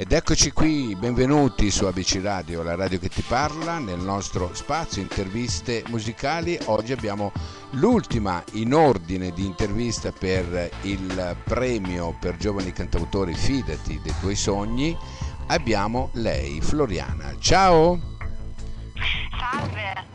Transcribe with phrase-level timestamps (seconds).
[0.00, 5.02] Ed eccoci qui, benvenuti su ABC Radio, la radio che ti parla, nel nostro spazio
[5.02, 6.56] interviste musicali.
[6.66, 7.32] Oggi abbiamo
[7.70, 14.96] l'ultima in ordine di intervista per il premio per giovani cantautori Fidati dei tuoi sogni.
[15.48, 17.34] Abbiamo lei, Floriana.
[17.40, 17.98] Ciao!
[19.36, 20.06] Salve,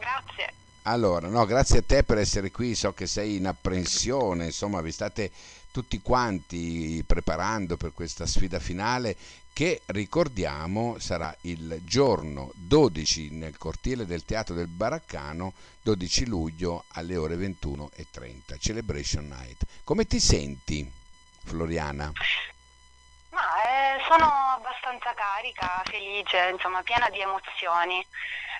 [0.00, 0.52] grazie.
[0.82, 4.90] Allora, no, grazie a te per essere qui, so che sei in apprensione, insomma, vi
[4.90, 5.30] state
[5.72, 9.16] tutti quanti preparando per questa sfida finale
[9.52, 17.16] che ricordiamo sarà il giorno 12 nel cortile del Teatro del Baraccano, 12 luglio alle
[17.16, 19.64] ore 21.30, Celebration Night.
[19.84, 20.90] Come ti senti,
[21.44, 22.12] Floriana?
[23.30, 28.04] Ma eh, sono abbastanza carica, felice, insomma, piena di emozioni.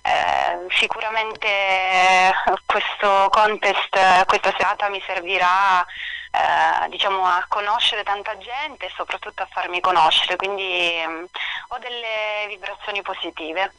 [0.02, 2.32] Eh, sicuramente
[2.66, 5.86] questo contest, questa serata mi servirà
[6.32, 10.62] eh, diciamo, a conoscere tanta gente e soprattutto a farmi conoscere, quindi
[11.06, 11.26] mh,
[11.68, 13.72] ho delle vibrazioni positive.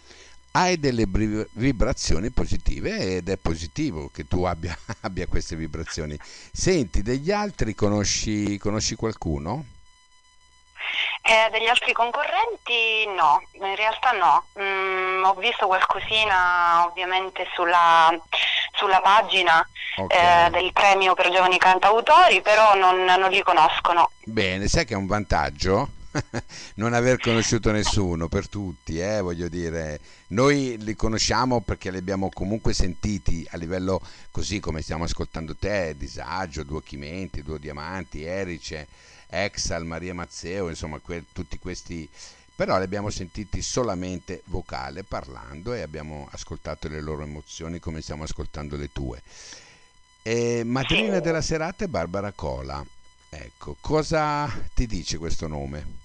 [0.52, 6.16] Hai delle vibrazioni positive ed è positivo che tu abbia, abbia queste vibrazioni.
[6.22, 9.66] Senti, degli altri conosci, conosci qualcuno?
[11.24, 14.46] Eh, degli altri concorrenti no, in realtà no.
[14.60, 18.16] Mm, ho visto qualcosina ovviamente sulla,
[18.84, 20.48] sulla pagina okay.
[20.48, 24.12] eh, del premio per giovani cantautori, però non, non li conoscono.
[24.26, 26.02] Bene, sai che è un vantaggio?
[26.76, 32.30] non aver conosciuto nessuno per tutti, eh, voglio dire, noi li conosciamo perché li abbiamo
[32.30, 38.88] comunque sentiti a livello così come stiamo ascoltando te, Disagio, Duo Chimenti, Duo Diamanti, Erice,
[39.28, 42.08] Exal, Maria Mazzeo, insomma que- tutti questi
[42.56, 48.24] però li abbiamo sentiti solamente vocale parlando e abbiamo ascoltato le loro emozioni come stiamo
[48.24, 49.22] ascoltando le tue.
[50.22, 52.84] E madrina della serata è Barbara Cola.
[53.30, 56.02] Ecco, cosa ti dice questo nome?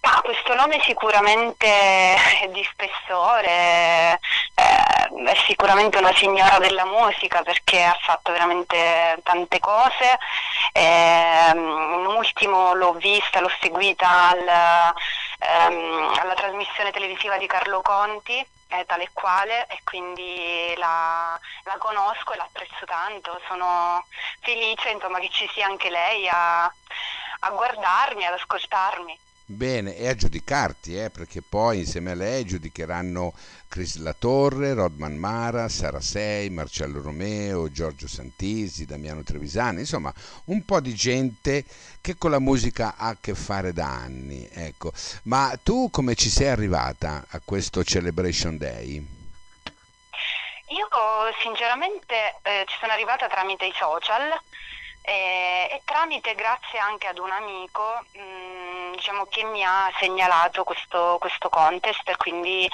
[0.00, 4.18] Ah, questo nome sicuramente è di spessore,
[4.54, 10.18] eh, è sicuramente una signora della musica perché ha fatto veramente tante cose.
[10.72, 14.94] Eh, in ultimo l'ho vista, l'ho seguita al,
[15.38, 18.44] ehm, alla trasmissione televisiva di Carlo Conti,
[18.86, 23.40] tale e quale, e quindi la, la, conosco e l'apprezzo tanto.
[23.48, 24.04] Sono
[24.40, 29.18] felice insomma, che ci sia anche lei a, a guardarmi, ad ascoltarmi.
[29.52, 33.32] Bene, e a giudicarti, eh, perché poi insieme a lei giudicheranno
[33.66, 40.78] Chris Latorre, Rodman Mara, Sara Sei, Marcello Romeo, Giorgio Santisi, Damiano Trevisani, insomma un po'
[40.78, 41.64] di gente
[42.00, 44.48] che con la musica ha a che fare da anni.
[44.52, 44.92] Ecco.
[45.24, 49.04] Ma tu come ci sei arrivata a questo Celebration Day?
[50.68, 50.88] Io
[51.42, 54.30] sinceramente eh, ci sono arrivata tramite i social
[55.02, 58.39] e, e tramite, grazie anche ad un amico, mh, mm,
[59.00, 62.70] diciamo, che mi ha segnalato questo, questo contest, quindi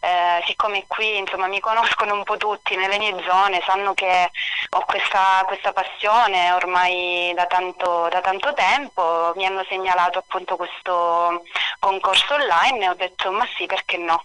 [0.00, 4.30] eh, siccome qui insomma, mi conoscono un po' tutti nelle mie zone, sanno che
[4.70, 11.44] ho questa, questa passione ormai da tanto, da tanto tempo, mi hanno segnalato appunto questo
[11.78, 14.24] concorso online e ho detto ma sì, perché no?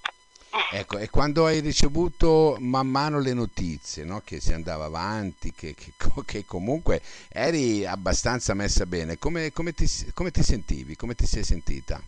[0.72, 4.22] Ecco, e quando hai ricevuto man mano le notizie, no?
[4.24, 5.94] che si andava avanti, che, che,
[6.26, 11.44] che, comunque eri abbastanza messa bene, come, come, ti, come ti sentivi, come ti sei
[11.44, 12.02] sentita?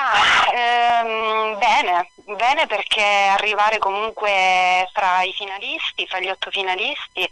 [0.00, 0.14] Ma
[0.54, 7.28] ehm, bene, bene perché arrivare comunque fra i finalisti, fra gli otto finalisti,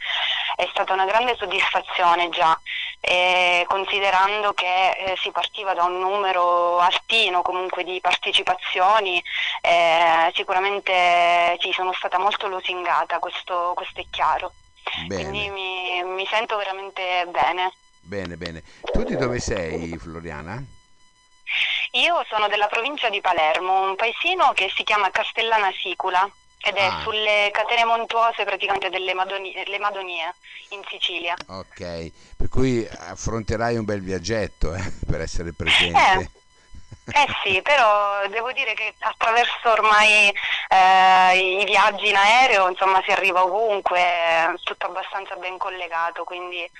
[0.54, 2.60] è stata una grande soddisfazione già,
[3.00, 9.22] eh, considerando che eh, si partiva da un numero altino comunque di partecipazioni,
[9.62, 14.52] eh, sicuramente sì, sono stata molto lusingata, questo, questo è chiaro.
[15.06, 15.22] Bene.
[15.22, 17.72] Quindi mi, mi sento veramente bene.
[18.00, 18.62] Bene, bene.
[18.92, 20.76] Tu di dove sei, Floriana?
[21.98, 26.84] Io sono della provincia di Palermo, un paesino che si chiama Castellana Sicula ed è
[26.84, 27.00] ah.
[27.02, 30.32] sulle catene montuose praticamente delle Madonie, Madonie,
[30.70, 31.34] in Sicilia.
[31.48, 35.98] Ok, per cui affronterai un bel viaggetto eh, per essere presente.
[36.20, 36.36] Eh.
[37.10, 40.30] Eh sì, però devo dire che attraverso ormai
[40.68, 46.70] eh, i viaggi in aereo, insomma, si arriva ovunque, è tutto abbastanza ben collegato, quindi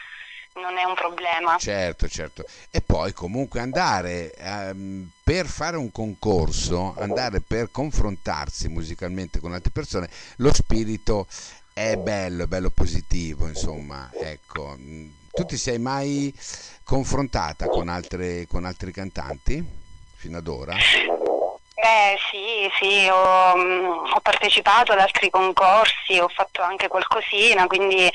[0.60, 1.56] non è un problema.
[1.58, 2.44] Certo, certo.
[2.70, 9.70] E poi comunque andare um, per fare un concorso, andare per confrontarsi musicalmente con altre
[9.70, 11.26] persone, lo spirito
[11.72, 14.76] è bello, è bello positivo, insomma, ecco.
[15.30, 16.34] Tu ti sei mai
[16.82, 19.64] confrontata con, altre, con altri cantanti
[20.16, 20.74] fino ad ora?
[20.74, 28.10] Eh sì, sì, ho, ho partecipato ad altri concorsi, ho fatto anche qualcosina, quindi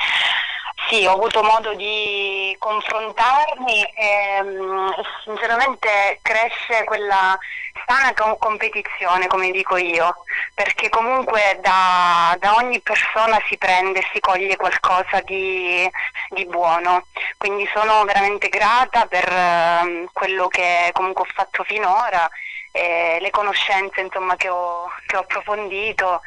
[0.87, 4.89] sì, ho avuto modo di confrontarmi e, mm,
[5.23, 7.37] sinceramente cresce quella
[7.85, 14.55] sana competizione, come dico io, perché comunque da, da ogni persona si prende si coglie
[14.55, 15.89] qualcosa di,
[16.29, 17.05] di, buono.
[17.37, 22.29] Quindi sono veramente grata per uh, quello che comunque ho fatto finora,
[22.75, 26.21] le conoscenze insomma, che, ho, che ho approfondito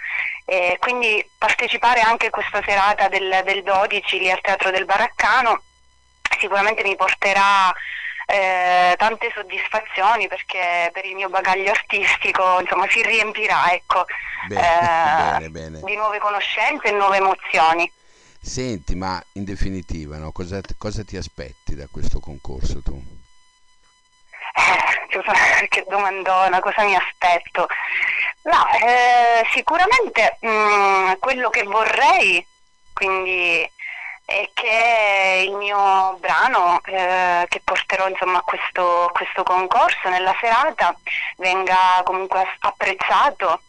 [0.49, 5.61] e quindi partecipare anche a questa serata del, del 12 lì al Teatro del Baraccano
[6.39, 7.73] sicuramente mi porterà
[8.27, 14.05] eh, tante soddisfazioni perché per il mio bagaglio artistico insomma si riempirà ecco,
[14.49, 15.81] bene, eh, bene, bene.
[15.83, 17.91] di nuove conoscenze e nuove emozioni.
[18.41, 23.03] Senti, ma in definitiva no, cosa, cosa ti aspetti da questo concorso tu?
[24.55, 27.67] Eh, che domandona, cosa mi aspetto?
[28.47, 32.47] No, eh, sicuramente mh, mm, quello che vorrei,
[32.93, 33.69] quindi
[34.25, 40.97] è che il mio brano eh, che porterò insomma, a questo, questo, concorso nella serata
[41.39, 43.63] venga comunque apprezzato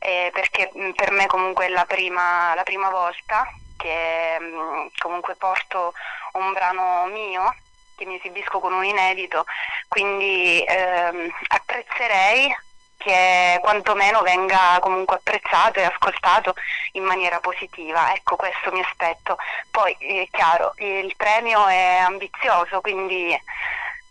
[0.00, 4.44] eh, perché mh, mm, per me comunque è la prima, la prima volta che mh,
[4.44, 5.92] mm, comunque porto
[6.32, 7.54] un brano mio
[7.94, 9.44] che mi esibisco con un inedito,
[9.88, 12.66] quindi ehm, apprezzerei
[12.98, 16.54] che quantomeno venga comunque apprezzato e ascoltato
[16.92, 18.12] in maniera positiva.
[18.12, 19.38] Ecco, questo mi aspetto.
[19.70, 23.40] Poi è chiaro, il premio è ambizioso, quindi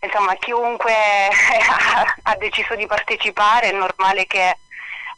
[0.00, 0.92] insomma chiunque
[2.22, 4.56] ha deciso di partecipare è normale che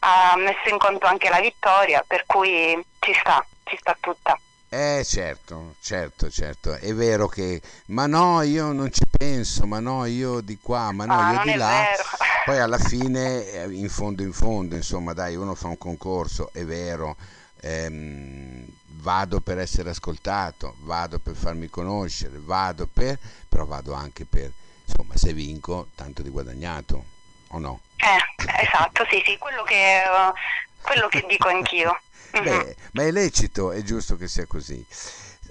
[0.00, 4.38] ha messo in conto anche la vittoria, per cui ci sta, ci sta tutta.
[4.72, 10.04] Eh certo, certo, certo, è vero che, ma no, io non ci penso, ma no,
[10.04, 11.66] io di qua, ma no, ah, io di là.
[11.90, 12.02] Vero.
[12.46, 16.64] Poi alla fine, eh, in fondo in fondo, insomma, dai, uno fa un concorso, è
[16.64, 17.16] vero,
[17.62, 18.64] ehm,
[18.98, 23.18] vado per essere ascoltato, vado per farmi conoscere, vado per,
[23.48, 24.52] però vado anche per,
[24.86, 27.04] insomma, se vinco, tanto di guadagnato,
[27.48, 27.80] o no?
[27.96, 30.32] Eh, esatto, sì, sì, quello che, uh,
[30.82, 32.00] quello che dico anch'io.
[32.30, 34.84] Beh, ma è lecito, è giusto che sia così.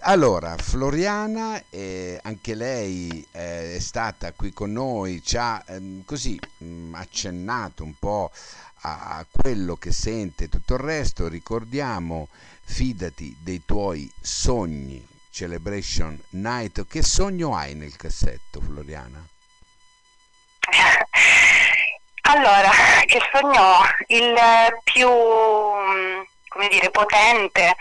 [0.03, 6.39] Allora, Floriana, eh, anche lei eh, è stata qui con noi, ci ha ehm, così
[6.59, 8.31] mh, mm, accennato un po'
[8.81, 11.27] a, a, quello che sente tutto il resto.
[11.27, 12.29] Ricordiamo,
[12.63, 16.87] fidati dei tuoi sogni, Celebration Night.
[16.87, 19.21] Che sogno hai nel cassetto, Floriana?
[22.31, 22.68] Allora,
[23.09, 23.81] che sogno ho?
[24.07, 24.35] Il
[24.83, 25.09] più
[26.49, 27.75] come dire, potente,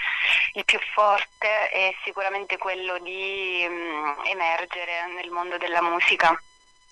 [0.52, 6.38] il più forte è sicuramente quello di mm, emergere nel mondo della musica.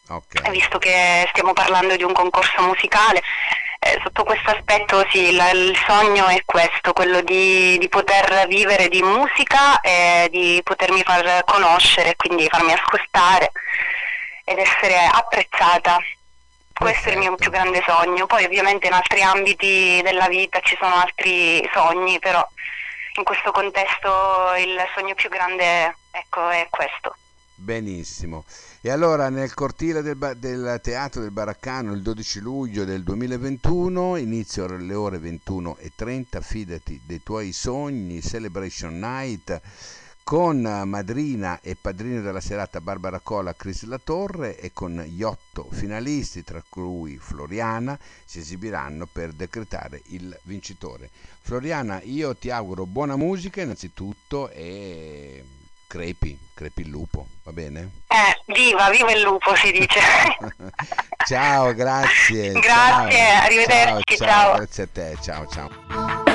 [0.08, 0.50] Okay.
[0.50, 3.22] Visto che stiamo parlando di un concorso musicale,
[3.80, 8.88] eh, sotto questo aspetto sì, la, il sogno è questo, quello di, di, poter vivere
[8.88, 13.50] di musica e di potermi far conoscere, quindi farmi ascoltare
[14.44, 15.98] ed essere apprezzata
[16.78, 18.26] questo è il mio più grande sogno.
[18.26, 22.46] Poi ovviamente in altri ambiti della vita ci sono altri sogni, però
[23.17, 24.08] in questo contesto
[24.58, 27.17] il sogno più grande ecco, è questo.
[27.55, 28.44] Benissimo.
[28.82, 34.67] E allora nel cortile del, del, Teatro del Baraccano il 12 luglio del 2021, inizio
[34.67, 39.61] alle ore 21.30, fidati dei tuoi sogni, Celebration Night
[40.26, 45.68] con madrina e padrino della serata Barbara Cola, Cris La Torre e con gli otto
[45.71, 51.11] finalisti, tra cui Floriana, si esibiranno per decretare il vincitore.
[51.40, 55.45] Floriana, io ti auguro buona musica innanzitutto e
[55.87, 57.90] crepi, crepi il lupo, va bene?
[58.09, 60.00] Eh, viva, viva il lupo si dice.
[61.25, 62.50] ciao, grazie.
[62.50, 63.42] grazie, ciao.
[63.45, 64.56] arrivederci, ciao, ciao.
[64.56, 66.25] Grazie a te, ciao ciao.